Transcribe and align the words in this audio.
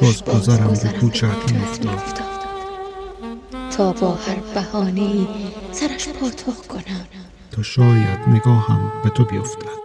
باز 0.00 0.24
گذرم 0.24 0.72
به 0.82 0.98
کوچت 1.00 1.52
میافتاد 1.52 2.34
تا 3.76 3.92
با 3.92 4.14
هر 4.14 4.36
بهانه 4.54 5.00
ای 5.00 5.26
سرش 5.72 6.08
پاتوق 6.08 6.66
کنم. 6.66 7.06
تا 7.52 7.62
شاید 7.62 8.18
نگاهم 8.28 8.92
به 9.04 9.10
تو 9.10 9.24
بیفتد. 9.24 9.84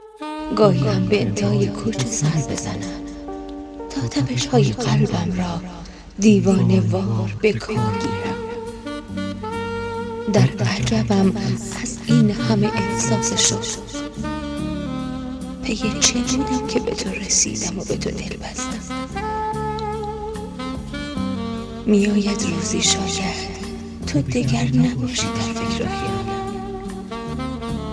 گاهی 0.55 0.87
هم 0.87 1.05
به 1.05 1.21
انتهای 1.21 1.67
کوچه 1.67 2.05
سر 2.05 2.27
بزنم. 2.27 3.01
تا 3.89 4.07
تپش 4.07 4.45
های 4.45 4.71
قلبم 4.71 5.33
را 5.37 5.61
دیوانه 6.19 6.79
وار 6.79 7.35
به 7.41 7.53
کار 7.53 7.75
گیرم. 7.75 8.39
در 10.33 10.49
عجبم 10.65 11.33
از 11.81 11.97
این 12.05 12.31
همه 12.31 12.71
احساس 12.75 13.47
شد. 13.47 13.99
پی 15.63 15.75
چه 15.99 16.19
بودم 16.19 16.67
که 16.67 16.79
به 16.79 16.91
تو 16.91 17.09
رسیدم 17.09 17.79
و 17.79 17.83
به 17.83 17.97
تو 17.97 18.11
دل 18.11 18.37
بستم. 18.37 19.28
میآید 21.89 22.41
روزی 22.41 22.81
شاید 22.81 23.49
تو 24.07 24.21
دگر 24.21 24.67
نباشی 24.75 25.27
در 25.27 25.53
فکر 25.53 25.87
خیالم 25.87 26.29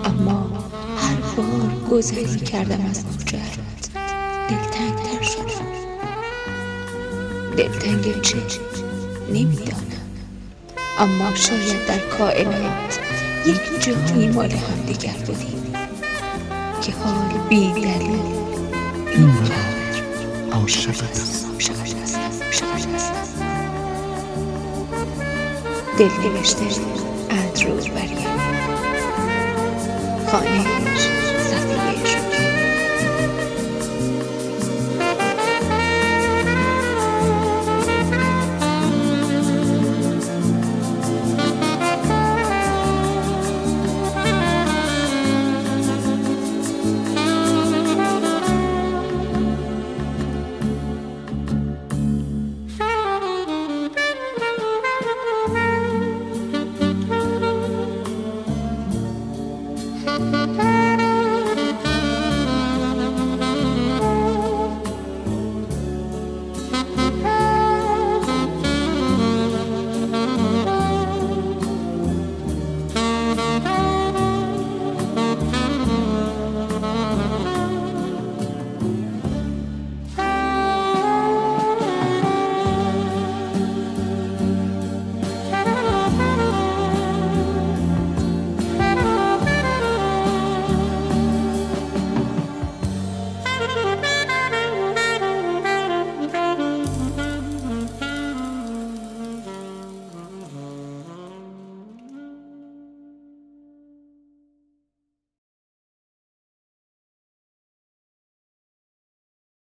اما 0.05 0.65
هر 0.97 1.15
بار 1.37 1.71
گذری 1.91 2.39
کردم 2.39 2.85
از 2.89 3.05
کوچت 3.05 3.57
دلتنگتر 4.49 5.21
شدم. 5.21 5.65
دلتنگ 7.57 8.21
چه؟ 8.21 8.37
نمی‌دانم. 9.29 9.81
اما 10.99 11.35
شاید 11.35 11.85
در 11.87 11.99
کائنات 11.99 12.99
یک 13.45 13.83
جایی 13.83 14.27
مال 14.27 14.51
هم 14.51 14.85
دیگر 14.87 15.17
بودیم 15.25 15.73
که 16.81 16.91
حال 16.91 17.47
بی 17.49 17.71
دلیل 17.71 18.19
اینقدر 19.15 20.01
عاشقت 20.51 21.26
دل 25.97 26.09
نوشته 26.23 26.65
اندرود 27.29 27.93
بریم 27.93 28.27
خانه 30.27 30.65
Música 60.07 60.86